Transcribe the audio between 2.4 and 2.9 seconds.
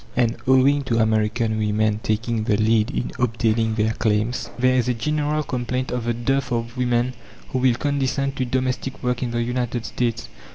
the lead